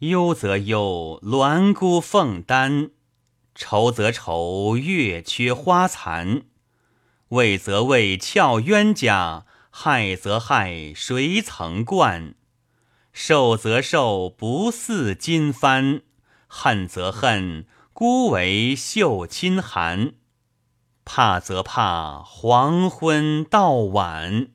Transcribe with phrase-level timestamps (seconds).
[0.00, 2.88] 忧则忧，鸾孤凤单；
[3.54, 6.44] 愁则愁，月缺花残；
[7.28, 12.34] 畏则畏，俏冤家；害则害，谁曾惯？
[13.12, 16.00] 受则受，不似金帆；
[16.46, 20.14] 恨则恨，孤为绣亲寒；
[21.04, 24.48] 怕则怕，黄昏到晚。